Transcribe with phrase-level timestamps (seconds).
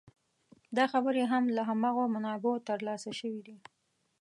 [0.77, 3.57] دا خبرې هم له هماغو منابعو تر لاسه شوې دي.